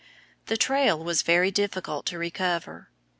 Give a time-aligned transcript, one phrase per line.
[0.47, 2.89] The trail was very difficult to recover.